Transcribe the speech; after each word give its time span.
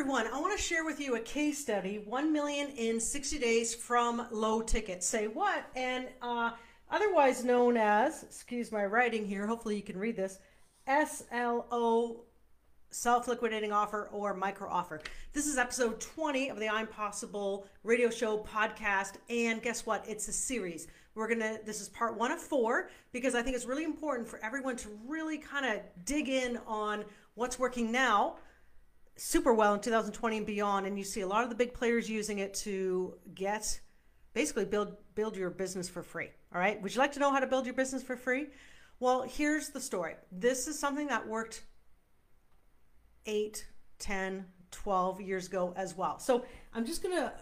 everyone. 0.00 0.26
I 0.28 0.40
want 0.40 0.56
to 0.56 0.62
share 0.64 0.82
with 0.82 0.98
you 0.98 1.16
a 1.16 1.20
case 1.20 1.58
study 1.58 1.98
1 2.06 2.32
million 2.32 2.70
in 2.70 2.98
60 2.98 3.38
days 3.38 3.74
from 3.74 4.26
low 4.30 4.62
ticket. 4.62 5.02
Say 5.02 5.26
what? 5.26 5.66
And 5.76 6.08
uh, 6.22 6.52
otherwise 6.90 7.44
known 7.44 7.76
as, 7.76 8.22
excuse 8.22 8.72
my 8.72 8.86
writing 8.86 9.26
here, 9.26 9.46
hopefully 9.46 9.76
you 9.76 9.82
can 9.82 9.98
read 9.98 10.16
this, 10.16 10.38
SLO 10.88 12.22
self 12.88 13.28
liquidating 13.28 13.72
offer 13.72 14.08
or 14.10 14.32
micro 14.32 14.70
offer. 14.70 15.02
This 15.34 15.46
is 15.46 15.58
episode 15.58 16.00
20 16.00 16.48
of 16.48 16.58
the 16.58 16.70
I'm 16.70 16.86
Possible 16.86 17.66
radio 17.84 18.08
show 18.08 18.38
podcast. 18.38 19.16
And 19.28 19.60
guess 19.60 19.84
what? 19.84 20.02
It's 20.08 20.28
a 20.28 20.32
series. 20.32 20.86
We're 21.14 21.28
going 21.28 21.40
to, 21.40 21.60
this 21.66 21.82
is 21.82 21.90
part 21.90 22.16
one 22.16 22.32
of 22.32 22.40
four 22.40 22.88
because 23.12 23.34
I 23.34 23.42
think 23.42 23.54
it's 23.54 23.66
really 23.66 23.84
important 23.84 24.26
for 24.26 24.42
everyone 24.42 24.76
to 24.76 24.88
really 25.06 25.36
kind 25.36 25.66
of 25.66 25.82
dig 26.06 26.30
in 26.30 26.58
on 26.66 27.04
what's 27.34 27.58
working 27.58 27.92
now 27.92 28.36
super 29.20 29.52
well 29.52 29.74
in 29.74 29.80
2020 29.80 30.38
and 30.38 30.46
beyond. 30.46 30.86
And 30.86 30.98
you 30.98 31.04
see 31.04 31.20
a 31.20 31.26
lot 31.26 31.44
of 31.44 31.50
the 31.50 31.54
big 31.54 31.74
players 31.74 32.08
using 32.08 32.38
it 32.38 32.54
to 32.54 33.14
get 33.34 33.80
basically 34.32 34.64
build 34.64 34.96
build 35.14 35.36
your 35.36 35.50
business 35.50 35.88
for 35.88 36.02
free. 36.02 36.30
All 36.54 36.60
right. 36.60 36.80
Would 36.80 36.94
you 36.94 37.00
like 37.00 37.12
to 37.12 37.20
know 37.20 37.30
how 37.30 37.40
to 37.40 37.46
build 37.46 37.66
your 37.66 37.74
business 37.74 38.02
for 38.02 38.16
free? 38.16 38.46
Well, 38.98 39.22
here's 39.22 39.68
the 39.68 39.80
story. 39.80 40.14
This 40.32 40.68
is 40.68 40.78
something 40.78 41.06
that 41.08 41.26
worked 41.26 41.64
8, 43.26 43.66
10, 43.98 44.46
12 44.70 45.20
years 45.20 45.46
ago 45.46 45.72
as 45.76 45.96
well. 45.96 46.18
So 46.18 46.44
I'm 46.74 46.86
just 46.86 47.02
going 47.02 47.16
to 47.16 47.32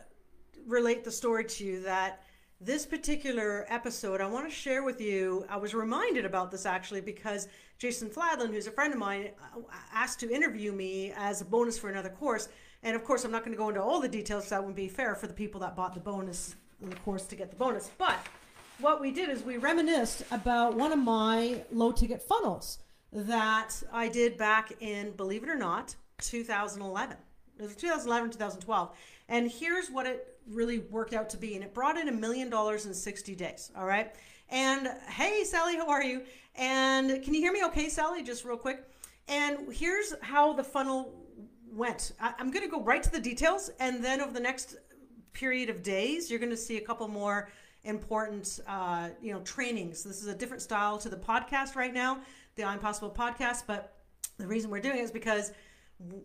relate 0.67 1.05
the 1.05 1.11
story 1.11 1.45
to 1.45 1.65
you 1.65 1.83
that 1.83 2.23
this 2.61 2.85
particular 2.85 3.67
episode, 3.69 4.21
I 4.21 4.27
want 4.27 4.49
to 4.49 4.55
share 4.55 4.83
with 4.83 5.01
you. 5.01 5.47
I 5.49 5.57
was 5.57 5.75
reminded 5.75 6.25
about 6.25 6.51
this 6.51 6.67
actually 6.67 7.01
because 7.01 7.47
Jason 7.79 8.09
Fladlien, 8.11 8.53
who's 8.53 8.67
a 8.67 8.73
friend 8.73 8.93
of 8.93 8.99
mine, 8.99 9.31
uh, 9.55 9.61
asked 9.93 10.19
to 10.21 10.31
interview 10.31 10.73
me 10.73 11.13
as 11.17 11.41
a 11.41 11.45
bonus 11.45 11.79
for 11.79 11.89
another 11.89 12.09
course. 12.09 12.49
And 12.83 12.97
of 12.97 13.05
course, 13.05 13.25
I'm 13.25 13.31
not 13.31 13.45
going 13.45 13.53
to 13.53 13.59
go 13.59 13.69
into 13.69 13.81
all 13.81 14.01
the 14.01 14.09
details 14.09 14.43
because 14.43 14.51
that 14.51 14.61
wouldn't 14.61 14.77
be 14.77 14.89
fair 14.89 15.15
for 15.15 15.29
the 15.29 15.35
people 15.35 15.61
that 15.61 15.77
bought 15.77 15.95
the 15.95 16.01
bonus 16.01 16.57
in 16.83 16.91
the 16.91 16.97
course 16.97 17.27
to 17.27 17.37
get 17.37 17.51
the 17.51 17.57
bonus. 17.57 17.91
But 17.97 18.19
what 18.81 19.01
we 19.01 19.13
did 19.13 19.29
is 19.29 19.45
we 19.45 19.57
reminisced 19.57 20.25
about 20.33 20.75
one 20.75 20.93
of 20.93 20.99
my 20.99 21.63
low 21.73 21.93
ticket 21.93 22.23
funnels 22.23 22.79
that 23.13 23.83
I 23.93 24.09
did 24.09 24.37
back 24.37 24.73
in, 24.81 25.13
believe 25.13 25.45
it 25.45 25.49
or 25.49 25.57
not, 25.57 25.95
2011. 26.21 27.17
It 27.59 27.63
was 27.63 27.77
2011, 27.77 28.31
2012. 28.31 28.97
And 29.29 29.51
here's 29.51 29.91
what 29.91 30.07
it 30.07 30.39
really 30.49 30.79
worked 30.79 31.15
out 31.15 31.29
to 31.31 31.37
be. 31.37 31.55
And 31.55 31.65
it 31.65 31.75
brought 31.75 31.99
in 31.99 32.09
a 32.09 32.13
million 32.13 32.49
dollars 32.49 32.87
in 32.87 32.95
60 32.95 33.35
days. 33.35 33.71
All 33.77 33.87
right. 33.87 34.15
And 34.49 34.89
hey, 35.09 35.45
Sally, 35.45 35.77
how 35.77 35.89
are 35.89 36.03
you? 36.03 36.23
And 36.55 37.23
can 37.23 37.35
you 37.35 37.41
hear 37.41 37.53
me 37.53 37.65
okay, 37.67 37.89
Sally? 37.89 38.23
Just 38.23 38.45
real 38.45 38.57
quick. 38.57 38.85
And 39.29 39.73
here's 39.73 40.15
how 40.23 40.55
the 40.55 40.65
funnel 40.65 41.15
went. 41.71 42.13
I, 42.21 42.35
am 42.39 42.51
going 42.51 42.65
to 42.65 42.71
go 42.71 42.83
right 42.83 43.03
to 43.03 43.11
the 43.11 43.21
details. 43.21 43.71
And 43.79 44.03
then 44.03 44.21
over 44.21 44.33
the 44.33 44.41
next 44.41 44.77
period 45.35 45.69
of 45.69 45.83
days, 45.83 46.31
you're 46.31 46.41
going 46.41 46.51
to 46.51 46.57
see 46.57 46.79
a 46.79 46.81
couple 46.81 47.07
more 47.09 47.51
important 47.85 48.61
uh, 48.67 49.09
you 49.23 49.33
know 49.33 49.41
trainings 49.41 50.03
this 50.03 50.21
is 50.21 50.27
a 50.27 50.35
different 50.35 50.63
style 50.63 50.99
to 50.99 51.09
the 51.09 51.17
podcast 51.17 51.77
right 51.77 51.95
now 51.95 52.19
the 52.57 52.65
i'm 52.65 52.79
podcast 52.79 53.63
but 53.67 53.95
the 54.37 54.47
reason 54.47 54.71
we're 54.71 54.81
doing 54.81 54.99
it 54.99 55.03
is 55.03 55.11
because 55.11 55.53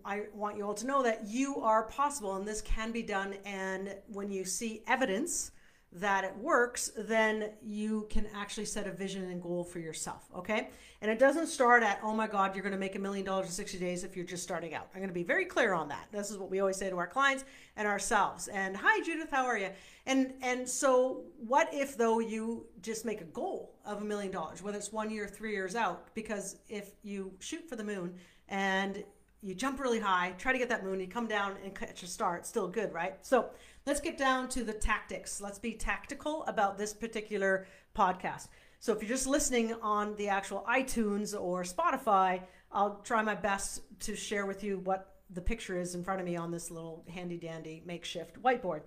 I 0.05 0.23
want 0.33 0.57
you 0.57 0.65
all 0.65 0.73
to 0.75 0.85
know 0.85 1.01
that 1.03 1.25
you 1.27 1.59
are 1.61 1.83
possible 1.83 2.35
and 2.35 2.47
this 2.47 2.61
can 2.61 2.91
be 2.91 3.01
done. 3.01 3.35
And 3.45 3.95
when 4.07 4.31
you 4.31 4.45
see 4.45 4.83
evidence 4.87 5.51
that 5.95 6.23
it 6.23 6.35
works, 6.37 6.91
then 6.97 7.51
you 7.61 8.07
can 8.09 8.27
actually 8.35 8.65
set 8.65 8.87
a 8.87 8.91
vision 8.91 9.29
and 9.29 9.41
goal 9.41 9.63
for 9.63 9.79
yourself. 9.79 10.23
Okay. 10.35 10.69
And 11.01 11.11
it 11.11 11.19
doesn't 11.19 11.47
start 11.47 11.83
at, 11.83 11.99
oh 12.01 12.13
my 12.13 12.27
God, 12.27 12.55
you're 12.55 12.63
going 12.63 12.73
to 12.73 12.79
make 12.79 12.95
a 12.95 12.99
million 12.99 13.25
dollars 13.25 13.47
in 13.47 13.51
60 13.51 13.77
days 13.77 14.03
if 14.03 14.15
you're 14.15 14.25
just 14.25 14.41
starting 14.41 14.73
out. 14.73 14.87
I'm 14.93 15.01
going 15.01 15.09
to 15.09 15.13
be 15.13 15.23
very 15.23 15.45
clear 15.45 15.73
on 15.73 15.87
that. 15.89 16.07
This 16.11 16.31
is 16.31 16.37
what 16.37 16.49
we 16.49 16.59
always 16.59 16.77
say 16.77 16.89
to 16.89 16.97
our 16.97 17.07
clients 17.07 17.43
and 17.75 17.87
ourselves. 17.87 18.47
And 18.47 18.75
hi, 18.75 19.03
Judith, 19.03 19.29
how 19.29 19.45
are 19.45 19.57
you? 19.57 19.69
And, 20.05 20.33
and 20.41 20.67
so 20.67 21.23
what 21.37 21.69
if 21.71 21.97
though 21.97 22.19
you 22.19 22.65
just 22.81 23.05
make 23.05 23.21
a 23.21 23.25
goal 23.25 23.75
of 23.85 24.01
a 24.01 24.05
million 24.05 24.31
dollars, 24.31 24.63
whether 24.63 24.77
it's 24.77 24.91
one 24.91 25.11
year, 25.11 25.27
three 25.27 25.51
years 25.51 25.75
out, 25.75 26.13
because 26.15 26.57
if 26.69 26.91
you 27.03 27.33
shoot 27.39 27.67
for 27.69 27.75
the 27.75 27.83
moon 27.83 28.15
and 28.49 29.03
you 29.43 29.53
jump 29.53 29.79
really 29.79 29.99
high, 29.99 30.33
try 30.37 30.53
to 30.53 30.57
get 30.57 30.69
that 30.69 30.83
moon, 30.83 30.99
you 30.99 31.07
come 31.07 31.27
down 31.27 31.55
and 31.63 31.75
catch 31.75 32.01
a 32.01 32.07
star. 32.07 32.37
It's 32.37 32.47
still 32.49 32.67
good, 32.67 32.93
right? 32.93 33.15
So 33.21 33.49
let's 33.85 33.99
get 33.99 34.17
down 34.17 34.47
to 34.49 34.63
the 34.63 34.73
tactics. 34.73 35.41
Let's 35.41 35.59
be 35.59 35.73
tactical 35.73 36.43
about 36.45 36.77
this 36.77 36.93
particular 36.93 37.67
podcast. 37.95 38.47
So 38.79 38.93
if 38.93 39.01
you're 39.01 39.09
just 39.09 39.27
listening 39.27 39.73
on 39.81 40.15
the 40.15 40.29
actual 40.29 40.65
iTunes 40.67 41.39
or 41.39 41.63
Spotify, 41.63 42.41
I'll 42.71 43.01
try 43.03 43.21
my 43.21 43.35
best 43.35 43.81
to 44.01 44.15
share 44.15 44.45
with 44.45 44.63
you 44.63 44.79
what 44.79 45.15
the 45.29 45.41
picture 45.41 45.79
is 45.79 45.95
in 45.95 46.03
front 46.03 46.19
of 46.19 46.25
me 46.25 46.35
on 46.35 46.51
this 46.51 46.71
little 46.71 47.05
handy 47.09 47.37
dandy 47.37 47.83
makeshift 47.85 48.41
whiteboard. 48.41 48.81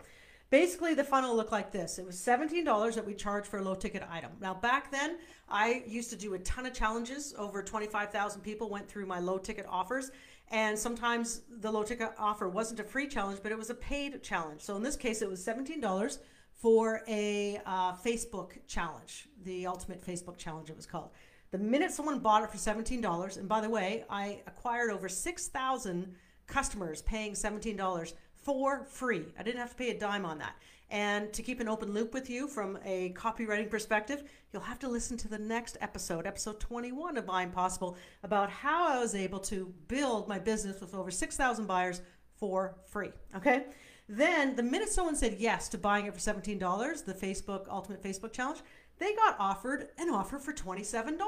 Basically, 0.48 0.94
the 0.94 1.02
funnel 1.02 1.34
looked 1.34 1.50
like 1.50 1.72
this. 1.72 1.98
It 1.98 2.06
was 2.06 2.16
$17 2.16 2.94
that 2.94 3.04
we 3.04 3.14
charged 3.14 3.48
for 3.48 3.58
a 3.58 3.62
low 3.62 3.74
ticket 3.74 4.04
item. 4.08 4.30
Now, 4.40 4.54
back 4.54 4.92
then, 4.92 5.18
I 5.48 5.82
used 5.88 6.10
to 6.10 6.16
do 6.16 6.34
a 6.34 6.38
ton 6.40 6.66
of 6.66 6.72
challenges. 6.72 7.34
Over 7.36 7.64
25,000 7.64 8.42
people 8.42 8.70
went 8.70 8.88
through 8.88 9.06
my 9.06 9.18
low 9.18 9.38
ticket 9.38 9.66
offers. 9.68 10.12
And 10.50 10.78
sometimes 10.78 11.42
the 11.50 11.70
low 11.70 11.82
ticket 11.82 12.12
offer 12.18 12.48
wasn't 12.48 12.80
a 12.80 12.84
free 12.84 13.08
challenge, 13.08 13.40
but 13.42 13.50
it 13.50 13.58
was 13.58 13.70
a 13.70 13.74
paid 13.74 14.22
challenge. 14.22 14.60
So 14.60 14.76
in 14.76 14.82
this 14.82 14.96
case, 14.96 15.22
it 15.22 15.28
was 15.28 15.44
$17 15.44 16.18
for 16.54 17.02
a 17.06 17.60
uh, 17.66 17.94
Facebook 17.94 18.52
challenge, 18.66 19.28
the 19.44 19.66
ultimate 19.66 20.04
Facebook 20.04 20.38
challenge, 20.38 20.70
it 20.70 20.76
was 20.76 20.86
called. 20.86 21.10
The 21.50 21.58
minute 21.58 21.92
someone 21.92 22.18
bought 22.18 22.42
it 22.42 22.50
for 22.50 22.56
$17, 22.56 23.38
and 23.38 23.48
by 23.48 23.60
the 23.60 23.70
way, 23.70 24.04
I 24.08 24.40
acquired 24.46 24.90
over 24.90 25.08
6,000 25.08 26.14
customers 26.46 27.02
paying 27.02 27.32
$17 27.32 28.12
for 28.34 28.84
free. 28.84 29.26
I 29.38 29.42
didn't 29.42 29.60
have 29.60 29.70
to 29.70 29.76
pay 29.76 29.90
a 29.90 29.98
dime 29.98 30.24
on 30.24 30.38
that. 30.38 30.54
And 30.90 31.32
to 31.32 31.42
keep 31.42 31.58
an 31.60 31.68
open 31.68 31.92
loop 31.92 32.14
with 32.14 32.30
you 32.30 32.46
from 32.46 32.78
a 32.84 33.12
copywriting 33.16 33.68
perspective, 33.68 34.22
you'll 34.52 34.62
have 34.62 34.78
to 34.80 34.88
listen 34.88 35.16
to 35.18 35.28
the 35.28 35.38
next 35.38 35.76
episode, 35.80 36.26
episode 36.26 36.60
21 36.60 37.16
of 37.16 37.28
I'm 37.28 37.50
Possible, 37.50 37.96
about 38.22 38.50
how 38.50 38.86
I 38.88 39.00
was 39.00 39.14
able 39.14 39.40
to 39.40 39.72
build 39.88 40.28
my 40.28 40.38
business 40.38 40.80
with 40.80 40.94
over 40.94 41.10
6,000 41.10 41.66
buyers 41.66 42.02
for 42.36 42.76
free. 42.86 43.10
Okay? 43.34 43.64
Then, 44.08 44.54
the 44.54 44.62
minute 44.62 44.88
someone 44.88 45.16
said 45.16 45.36
yes 45.38 45.68
to 45.70 45.78
buying 45.78 46.06
it 46.06 46.14
for 46.14 46.20
$17, 46.20 47.04
the 47.04 47.14
Facebook 47.14 47.66
Ultimate 47.68 48.02
Facebook 48.02 48.32
Challenge, 48.32 48.60
they 48.98 49.12
got 49.14 49.36
offered 49.40 49.88
an 49.98 50.08
offer 50.10 50.38
for 50.38 50.52
$27. 50.52 51.18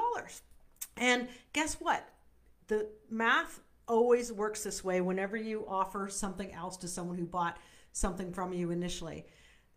And 0.95 1.27
guess 1.51 1.75
what? 1.75 2.07
The 2.67 2.87
math 3.09 3.59
always 3.87 4.31
works 4.31 4.63
this 4.63 4.83
way 4.83 5.01
whenever 5.01 5.35
you 5.35 5.65
offer 5.67 6.07
something 6.07 6.53
else 6.53 6.77
to 6.77 6.87
someone 6.87 7.17
who 7.17 7.25
bought 7.25 7.57
something 7.91 8.31
from 8.31 8.53
you 8.53 8.71
initially 8.71 9.25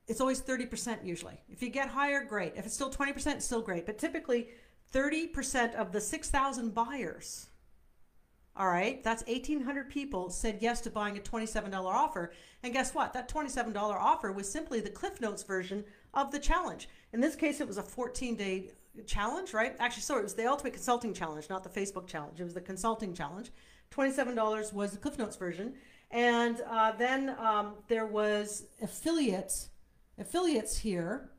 it's 0.08 0.20
always 0.20 0.42
30% 0.42 1.04
usually. 1.04 1.40
If 1.48 1.62
you 1.62 1.70
get 1.70 1.88
higher, 1.88 2.24
great. 2.24 2.54
If 2.56 2.66
it's 2.66 2.74
still 2.74 2.90
20%, 2.90 3.40
still 3.40 3.62
great. 3.62 3.86
But 3.86 3.98
typically, 3.98 4.48
30% 4.92 5.74
of 5.74 5.92
the 5.92 6.00
6,000 6.00 6.74
buyers, 6.74 7.46
all 8.54 8.68
right, 8.68 9.02
that's 9.02 9.24
1,800 9.26 9.88
people 9.88 10.28
said 10.28 10.58
yes 10.60 10.82
to 10.82 10.90
buying 10.90 11.16
a 11.16 11.20
$27 11.20 11.72
offer. 11.84 12.32
And 12.62 12.72
guess 12.72 12.94
what? 12.94 13.12
That 13.14 13.28
$27 13.28 13.74
offer 13.76 14.32
was 14.32 14.50
simply 14.50 14.80
the 14.80 14.90
Cliff 14.90 15.20
Notes 15.20 15.42
version 15.42 15.84
of 16.12 16.30
the 16.30 16.38
challenge. 16.38 16.88
In 17.12 17.20
this 17.20 17.34
case, 17.34 17.60
it 17.60 17.66
was 17.66 17.78
a 17.78 17.82
14 17.82 18.36
day 18.36 18.70
challenge, 19.06 19.54
right? 19.54 19.74
Actually, 19.78 20.02
sorry, 20.02 20.20
it 20.20 20.24
was 20.24 20.34
the 20.34 20.46
Ultimate 20.46 20.74
Consulting 20.74 21.14
Challenge, 21.14 21.48
not 21.48 21.64
the 21.64 21.80
Facebook 21.80 22.06
challenge. 22.06 22.40
It 22.40 22.44
was 22.44 22.54
the 22.54 22.60
Consulting 22.60 23.14
Challenge. 23.14 23.50
$27 23.90 24.72
was 24.72 24.92
the 24.92 24.98
Cliff 24.98 25.18
Notes 25.18 25.36
version. 25.36 25.74
And 26.10 26.60
uh, 26.68 26.92
then 26.92 27.34
um, 27.38 27.74
there 27.88 28.06
was 28.06 28.66
affiliates 28.82 29.70
affiliates 30.22 30.78
here 30.78 31.30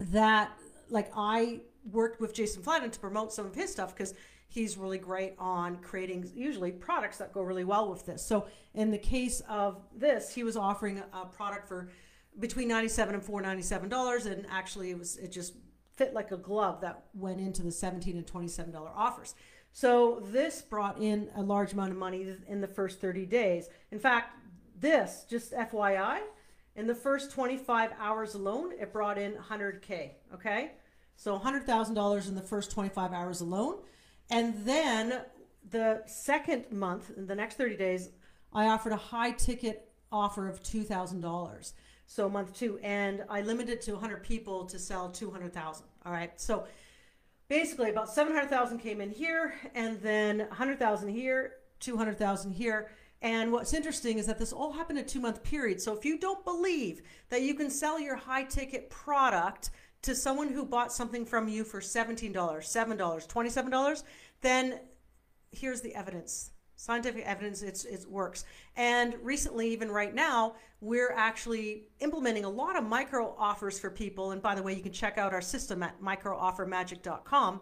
that 0.00 0.50
like 0.88 1.10
I 1.14 1.60
worked 1.90 2.20
with 2.20 2.34
Jason 2.34 2.62
Fladlien 2.62 2.92
to 2.92 3.00
promote 3.00 3.32
some 3.32 3.44
of 3.44 3.54
his 3.54 3.70
stuff 3.70 3.94
because 3.94 4.14
he's 4.48 4.76
really 4.76 4.98
great 4.98 5.34
on 5.38 5.76
creating 5.76 6.30
usually 6.34 6.70
products 6.70 7.18
that 7.18 7.32
go 7.32 7.42
really 7.42 7.64
well 7.64 7.90
with 7.90 8.06
this. 8.06 8.24
So 8.24 8.46
in 8.74 8.90
the 8.90 8.98
case 8.98 9.40
of 9.48 9.82
this, 9.94 10.34
he 10.34 10.44
was 10.44 10.56
offering 10.56 11.02
a 11.12 11.26
product 11.26 11.68
for 11.68 11.90
between 12.38 12.68
97 12.68 13.14
and 13.14 13.24
497 13.24 13.88
dollars 13.88 14.26
and 14.26 14.46
actually 14.50 14.90
it 14.90 14.98
was 14.98 15.16
it 15.18 15.30
just 15.30 15.54
fit 15.94 16.14
like 16.14 16.30
a 16.30 16.36
glove 16.36 16.80
that 16.80 17.04
went 17.12 17.40
into 17.40 17.62
the 17.62 17.70
17 17.70 18.16
and 18.16 18.26
27 18.26 18.72
dollar 18.72 18.90
offers. 18.94 19.34
So 19.72 20.22
this 20.30 20.62
brought 20.62 21.00
in 21.00 21.30
a 21.34 21.42
large 21.42 21.72
amount 21.72 21.92
of 21.92 21.96
money 21.98 22.26
in 22.46 22.60
the 22.60 22.66
first 22.66 23.00
30 23.00 23.26
days. 23.26 23.68
In 23.90 23.98
fact, 23.98 24.36
this 24.78 25.24
just 25.28 25.52
FYI, 25.52 26.20
in 26.76 26.86
the 26.86 26.94
first 26.94 27.30
25 27.30 27.90
hours 27.98 28.34
alone, 28.34 28.72
it 28.78 28.92
brought 28.92 29.18
in 29.18 29.32
100K. 29.34 30.10
Okay. 30.34 30.72
So 31.16 31.38
$100,000 31.38 32.28
in 32.28 32.34
the 32.34 32.42
first 32.42 32.70
25 32.70 33.12
hours 33.12 33.40
alone. 33.40 33.76
And 34.30 34.54
then 34.64 35.22
the 35.70 36.02
second 36.06 36.70
month, 36.70 37.10
in 37.16 37.26
the 37.26 37.34
next 37.34 37.56
30 37.56 37.76
days, 37.76 38.10
I 38.52 38.66
offered 38.66 38.92
a 38.92 38.96
high 38.96 39.32
ticket 39.32 39.88
offer 40.10 40.48
of 40.48 40.62
$2,000. 40.62 41.72
So 42.06 42.28
month 42.28 42.54
two, 42.54 42.78
and 42.82 43.24
I 43.28 43.40
limited 43.40 43.80
to 43.82 43.92
100 43.92 44.22
people 44.22 44.66
to 44.66 44.78
sell 44.78 45.10
200,000. 45.10 45.86
All 46.04 46.12
right. 46.12 46.38
So 46.40 46.66
basically 47.48 47.90
about 47.90 48.10
700,000 48.10 48.78
came 48.78 49.00
in 49.00 49.10
here 49.10 49.54
and 49.74 50.00
then 50.00 50.40
100,000 50.40 51.08
here, 51.08 51.52
200,000 51.80 52.52
here 52.52 52.90
And 53.22 53.52
what's 53.52 53.72
interesting 53.72 54.18
is 54.18 54.26
that 54.26 54.38
this 54.38 54.52
all 54.52 54.72
happened 54.72 54.98
in 54.98 55.04
a 55.04 55.08
two 55.08 55.20
month 55.20 55.42
period. 55.44 55.80
So 55.80 55.96
if 55.96 56.04
you 56.04 56.18
don't 56.18 56.44
believe 56.44 57.02
that 57.30 57.42
you 57.42 57.54
can 57.54 57.70
sell 57.70 57.98
your 57.98 58.16
high 58.16 58.42
ticket 58.42 58.90
product 58.90 59.70
to 60.02 60.14
someone 60.14 60.48
who 60.48 60.64
bought 60.64 60.92
something 60.92 61.24
from 61.24 61.48
you 61.48 61.62
for 61.62 61.80
$17, 61.80 62.32
$7, 62.32 62.96
$27, 62.98 64.02
then 64.40 64.80
here's 65.52 65.80
the 65.80 65.94
evidence. 65.94 66.50
Scientific 66.74 67.24
evidence 67.24 67.62
it's, 67.62 67.84
it 67.84 68.04
works. 68.08 68.44
And 68.74 69.14
recently 69.22 69.68
even 69.68 69.88
right 69.88 70.12
now 70.12 70.56
we're 70.80 71.12
actually 71.12 71.84
implementing 72.00 72.44
a 72.44 72.50
lot 72.50 72.76
of 72.76 72.82
micro 72.82 73.36
offers 73.38 73.78
for 73.78 73.88
people. 73.88 74.32
And 74.32 74.42
by 74.42 74.56
the 74.56 74.62
way 74.64 74.74
you 74.74 74.82
can 74.82 74.90
check 74.90 75.16
out 75.16 75.32
our 75.32 75.40
system 75.40 75.84
at 75.84 76.02
microoffermagic.com 76.02 77.60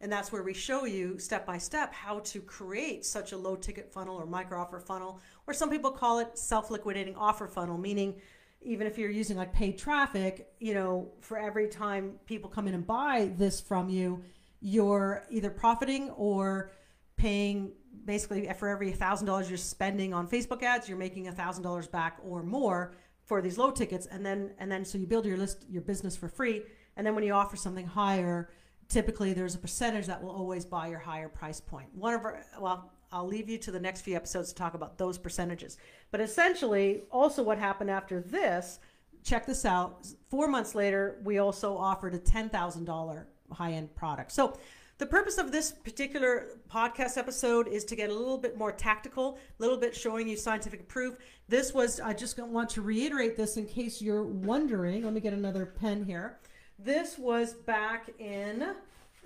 and 0.00 0.12
that's 0.12 0.30
where 0.30 0.42
we 0.42 0.54
show 0.54 0.84
you 0.84 1.18
step 1.18 1.44
by 1.46 1.58
step 1.58 1.92
how 1.92 2.20
to 2.20 2.40
create 2.40 3.04
such 3.04 3.32
a 3.32 3.36
low 3.36 3.56
ticket 3.56 3.92
funnel 3.92 4.16
or 4.16 4.26
micro 4.26 4.60
offer 4.60 4.78
funnel 4.80 5.20
or 5.46 5.54
some 5.54 5.70
people 5.70 5.90
call 5.90 6.18
it 6.18 6.38
self-liquidating 6.38 7.16
offer 7.16 7.46
funnel 7.46 7.78
meaning 7.78 8.14
even 8.60 8.86
if 8.86 8.98
you're 8.98 9.10
using 9.10 9.36
like 9.36 9.52
paid 9.52 9.78
traffic 9.78 10.48
you 10.58 10.74
know 10.74 11.10
for 11.20 11.38
every 11.38 11.68
time 11.68 12.12
people 12.26 12.50
come 12.50 12.68
in 12.68 12.74
and 12.74 12.86
buy 12.86 13.30
this 13.36 13.60
from 13.60 13.88
you 13.88 14.22
you're 14.60 15.24
either 15.30 15.50
profiting 15.50 16.10
or 16.10 16.72
paying 17.16 17.72
basically 18.04 18.48
for 18.58 18.68
every 18.68 18.92
thousand 18.92 19.26
dollars 19.26 19.48
you're 19.50 19.58
spending 19.58 20.14
on 20.14 20.26
Facebook 20.26 20.62
ads, 20.62 20.88
you're 20.88 20.98
making 20.98 21.28
a 21.28 21.32
thousand 21.32 21.62
dollars 21.62 21.86
back 21.86 22.18
or 22.24 22.42
more 22.42 22.94
for 23.24 23.42
these 23.42 23.58
low 23.58 23.70
tickets, 23.70 24.06
and 24.06 24.24
then 24.24 24.52
and 24.58 24.72
then 24.72 24.84
so 24.84 24.96
you 24.96 25.06
build 25.06 25.26
your 25.26 25.36
list 25.36 25.64
your 25.68 25.82
business 25.82 26.16
for 26.16 26.28
free, 26.28 26.62
and 26.96 27.06
then 27.06 27.14
when 27.14 27.24
you 27.24 27.32
offer 27.32 27.56
something 27.56 27.86
higher, 27.86 28.48
typically 28.88 29.32
there's 29.32 29.54
a 29.54 29.58
percentage 29.58 30.06
that 30.06 30.22
will 30.22 30.30
always 30.30 30.64
buy 30.64 30.88
your 30.88 30.98
higher 30.98 31.28
price 31.28 31.60
point. 31.60 31.88
One 31.94 32.14
of 32.14 32.24
our 32.24 32.42
well. 32.60 32.92
I'll 33.10 33.26
leave 33.26 33.48
you 33.48 33.56
to 33.56 33.70
the 33.70 33.80
next 33.80 34.02
few 34.02 34.14
episodes 34.16 34.50
to 34.50 34.54
talk 34.54 34.74
about 34.74 34.98
those 34.98 35.16
percentages. 35.16 35.78
But 36.10 36.20
essentially, 36.20 37.04
also 37.10 37.42
what 37.42 37.56
happened 37.56 37.90
after 37.90 38.20
this, 38.20 38.80
check 39.24 39.46
this 39.46 39.64
out. 39.64 40.06
Four 40.28 40.46
months 40.46 40.74
later, 40.74 41.18
we 41.24 41.38
also 41.38 41.74
offered 41.74 42.14
a 42.14 42.18
$10,000 42.18 43.24
high 43.52 43.72
end 43.72 43.94
product. 43.94 44.32
So 44.32 44.58
the 44.98 45.06
purpose 45.06 45.38
of 45.38 45.52
this 45.52 45.70
particular 45.70 46.58
podcast 46.70 47.16
episode 47.16 47.68
is 47.68 47.84
to 47.84 47.96
get 47.96 48.10
a 48.10 48.12
little 48.12 48.36
bit 48.36 48.58
more 48.58 48.72
tactical, 48.72 49.38
a 49.58 49.62
little 49.62 49.76
bit 49.76 49.94
showing 49.94 50.28
you 50.28 50.36
scientific 50.36 50.88
proof. 50.88 51.16
This 51.48 51.72
was, 51.72 52.00
I 52.00 52.12
just 52.12 52.38
want 52.38 52.68
to 52.70 52.82
reiterate 52.82 53.36
this 53.36 53.56
in 53.56 53.66
case 53.66 54.02
you're 54.02 54.24
wondering. 54.24 55.04
Let 55.04 55.12
me 55.12 55.20
get 55.20 55.32
another 55.32 55.64
pen 55.64 56.04
here. 56.04 56.40
This 56.78 57.18
was 57.18 57.54
back 57.54 58.08
in, 58.20 58.62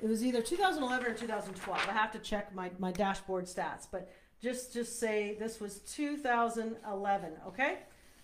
it 0.02 0.08
was 0.08 0.24
either 0.24 0.40
2011 0.40 1.06
or 1.06 1.14
2012. 1.14 1.86
I 1.86 1.92
have 1.92 2.10
to 2.12 2.18
check 2.18 2.54
my, 2.54 2.70
my 2.78 2.92
dashboard 2.92 3.44
stats, 3.44 3.86
but 3.90 4.10
just, 4.40 4.72
just 4.72 4.98
say 4.98 5.36
this 5.38 5.60
was 5.60 5.80
2011, 5.80 7.32
okay? 7.46 7.78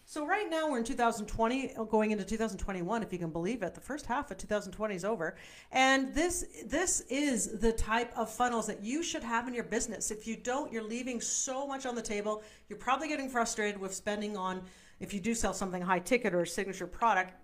So 0.07 0.27
right 0.27 0.49
now 0.49 0.71
we're 0.71 0.79
in 0.79 0.85
2020, 0.85 1.75
uh, 1.75 1.85
going 1.85 2.13
into 2.13 2.25
2021, 2.25 3.03
if 3.03 3.13
you 3.13 3.19
can 3.19 3.29
believe 3.29 3.63
it. 3.63 3.75
The 3.75 3.81
first 3.83 4.07
half 4.07 4.31
of 4.31 4.39
2020 4.39 4.95
is 4.95 5.05
over, 5.05 5.37
and 5.71 6.15
this 6.15 6.47
this 6.65 7.03
is 7.11 7.59
the 7.59 7.73
type 7.73 8.11
of 8.17 8.31
funnels 8.31 8.67
that 8.69 8.83
you 8.83 9.03
should 9.03 9.23
have 9.23 9.47
in 9.47 9.53
your 9.53 9.65
business. 9.65 10.11
If 10.11 10.27
you 10.27 10.35
don't, 10.35 10.73
you're 10.73 10.83
leaving 10.83 11.21
so 11.21 11.67
much 11.67 11.85
on 11.85 11.95
the 11.95 12.01
table. 12.01 12.43
You're 12.71 12.79
probably 12.79 13.09
getting 13.09 13.29
frustrated 13.29 13.79
with 13.79 13.95
spending 13.95 14.35
on. 14.35 14.63
If 15.01 15.15
you 15.15 15.21
do 15.21 15.35
sell 15.35 15.55
something 15.55 15.83
high 15.83 16.01
ticket 16.01 16.35
or 16.35 16.43
a 16.43 16.47
signature 16.47 16.87
product, 16.87 17.35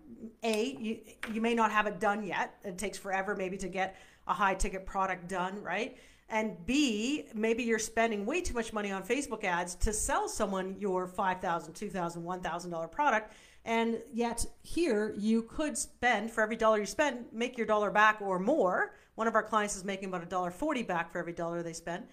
a 0.43 0.77
you 0.81 1.01
you 1.33 1.41
may 1.41 1.55
not 1.55 1.71
have 1.71 1.87
it 1.87 2.01
done 2.01 2.25
yet. 2.25 2.57
It 2.65 2.79
takes 2.79 2.99
forever 2.99 3.35
maybe 3.35 3.57
to 3.59 3.69
get 3.69 3.97
a 4.27 4.35
high 4.35 4.55
ticket 4.55 4.87
product 4.87 5.29
done, 5.29 5.63
right? 5.63 5.97
and 6.31 6.65
B, 6.67 7.27
maybe 7.35 7.63
you're 7.63 7.79
spending 7.79 8.25
way 8.25 8.41
too 8.41 8.55
much 8.55 8.73
money 8.73 8.91
on 8.91 9.03
Facebook 9.03 9.45
ads 9.45 9.75
to 9.77 9.93
sell 9.93 10.29
someone 10.29 10.77
your 10.79 11.07
$5,000, 11.07 11.41
$2,000, 11.41 12.43
$1,000 12.43 12.91
product. 12.91 13.35
And 13.67 13.99
yet, 14.13 14.45
here 14.63 15.15
you 15.17 15.43
could 15.43 15.77
spend 15.79 16.31
for 16.31 16.43
every 16.43 16.57
dollar 16.57 16.79
you 16.79 16.87
spend, 16.87 17.27
make 17.33 17.57
your 17.57 17.67
dollar 17.67 17.91
back 17.91 18.21
or 18.21 18.39
more. 18.39 18.95
One 19.15 19.27
of 19.27 19.35
our 19.35 19.43
clients 19.43 19.77
is 19.77 19.85
making 19.85 20.09
about 20.09 20.23
a 20.23 20.27
dollar 20.27 20.51
forty 20.51 20.83
back 20.83 21.11
for 21.11 21.19
every 21.19 21.33
dollar 21.33 21.63
they 21.63 21.73
spend, 21.73 22.05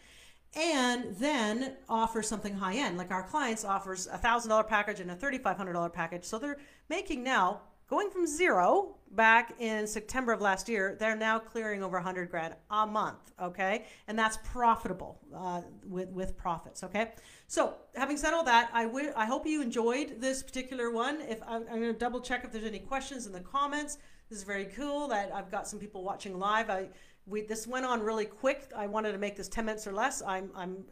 and 0.56 1.15
then 1.15 1.77
offer 1.88 2.21
something 2.21 2.56
high 2.56 2.75
end. 2.75 2.98
Like 2.98 3.12
our 3.12 3.24
clients 3.24 3.63
offers 3.63 4.07
a 4.07 4.18
thousand 4.18 4.50
dollar 4.50 4.63
package 4.63 5.00
and 5.00 5.12
a 5.12 5.15
thirty 5.15 5.38
five 5.38 5.57
hundred 5.57 5.74
dollar 5.74 5.89
package, 5.89 6.25
so 6.25 6.39
they're 6.39 6.59
making 6.89 7.24
now 7.24 7.62
going 7.92 8.09
from 8.09 8.25
zero 8.25 8.95
back 9.12 9.53
in 9.59 9.86
September 9.86 10.31
of 10.31 10.39
last 10.39 10.69
year, 10.69 10.95
they're 10.98 11.15
now 11.15 11.38
clearing 11.38 11.83
over 11.83 11.98
a 11.98 12.00
100 12.00 12.31
grand 12.31 12.56
a 12.69 12.88
month, 12.88 13.33
okay? 13.42 13.86
And 14.07 14.18
that's 14.18 14.38
profitable 14.45 15.19
uh, 15.36 15.62
with, 15.86 16.07
with 16.09 16.38
profits, 16.38 16.83
okay? 16.86 17.12
So 17.47 17.75
having 17.94 18.15
said 18.15 18.33
all 18.33 18.45
that, 18.45 18.69
I 18.74 18.86
would 18.86 19.13
I 19.18 19.25
hope 19.25 19.45
you 19.45 19.62
enjoyed 19.62 20.21
this 20.21 20.42
particular 20.42 20.89
one. 20.89 21.19
If 21.19 21.39
I'm, 21.45 21.63
I'm 21.69 21.81
going 21.81 21.94
to 21.94 22.00
double 22.00 22.21
check 22.21 22.45
if 22.45 22.54
there's 22.54 22.63
any 22.63 22.80
questions 22.80 23.25
in 23.27 23.33
the 23.33 23.42
comments. 23.42 23.97
This 24.30 24.38
is 24.38 24.45
very 24.45 24.65
cool 24.65 25.09
that 25.09 25.30
I've 25.36 25.51
got 25.51 25.68
some 25.68 25.77
people 25.77 26.06
watching 26.06 26.39
live. 26.39 26.69
I 26.69 26.88
we 27.25 27.41
this 27.41 27.68
went 27.68 27.85
on 27.85 28.01
really 28.01 28.25
quick. 28.25 28.71
I 28.75 28.88
wanted 28.88 29.12
to 29.13 29.18
make 29.18 29.35
this 29.35 29.47
10 29.47 29.65
minutes 29.65 29.88
or 29.88 29.94
less. 29.94 30.21
I'm 30.21 30.51
I'm 30.56 30.83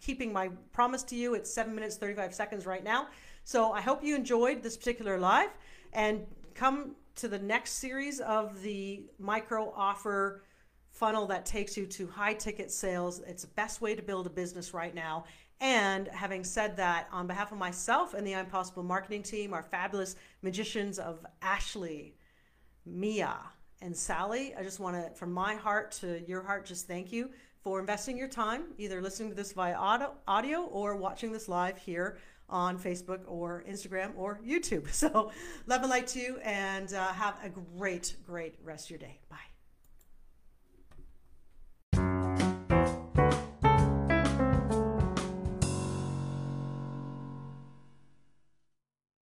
keeping 0.00 0.32
my 0.32 0.48
promise 0.72 1.02
to 1.04 1.16
you. 1.16 1.34
It's 1.34 1.52
7 1.52 1.74
minutes 1.74 1.96
35 1.96 2.34
seconds 2.34 2.66
right 2.66 2.84
now. 2.84 3.08
So 3.44 3.72
I 3.72 3.80
hope 3.80 4.02
you 4.02 4.14
enjoyed 4.14 4.62
this 4.62 4.76
particular 4.76 5.18
live 5.18 5.50
and 5.92 6.26
come 6.54 6.96
to 7.16 7.28
the 7.28 7.38
next 7.38 7.72
series 7.74 8.20
of 8.20 8.60
the 8.62 9.04
micro 9.18 9.72
offer 9.74 10.42
funnel 10.90 11.26
that 11.26 11.44
takes 11.44 11.76
you 11.76 11.86
to 11.86 12.06
high 12.06 12.34
ticket 12.34 12.70
sales. 12.70 13.20
It's 13.26 13.42
the 13.42 13.54
best 13.54 13.80
way 13.80 13.94
to 13.94 14.02
build 14.02 14.26
a 14.26 14.30
business 14.30 14.74
right 14.74 14.94
now. 14.94 15.24
And 15.60 16.08
having 16.08 16.44
said 16.44 16.76
that, 16.76 17.08
on 17.12 17.26
behalf 17.26 17.52
of 17.52 17.58
myself 17.58 18.14
and 18.14 18.26
the 18.26 18.34
I'm 18.34 18.46
marketing 18.82 19.22
team, 19.22 19.54
our 19.54 19.62
fabulous 19.62 20.16
magicians 20.42 20.98
of 20.98 21.24
Ashley, 21.40 22.14
Mia, 22.84 23.36
and 23.80 23.96
Sally, 23.96 24.54
I 24.58 24.62
just 24.62 24.80
want 24.80 24.96
to, 24.96 25.10
from 25.14 25.32
my 25.32 25.54
heart 25.54 25.92
to 26.00 26.22
your 26.26 26.42
heart, 26.42 26.66
just 26.66 26.86
thank 26.86 27.12
you 27.12 27.30
for 27.62 27.80
investing 27.80 28.16
your 28.16 28.28
time, 28.28 28.64
either 28.78 29.02
listening 29.02 29.28
to 29.30 29.34
this 29.34 29.52
via 29.52 29.74
audio, 29.74 30.62
or 30.64 30.96
watching 30.96 31.32
this 31.32 31.48
live 31.48 31.76
here 31.76 32.18
on 32.48 32.78
Facebook 32.78 33.20
or 33.26 33.64
Instagram 33.68 34.12
or 34.16 34.40
YouTube. 34.46 34.88
So, 34.92 35.32
love 35.66 35.82
and 35.82 35.90
light 35.90 36.06
to 36.08 36.20
you, 36.20 36.38
and 36.42 36.92
uh, 36.94 37.08
have 37.08 37.36
a 37.42 37.50
great, 37.50 38.16
great 38.24 38.54
rest 38.62 38.86
of 38.86 38.90
your 38.90 39.00
day. 39.00 39.18
Bye. 39.28 39.55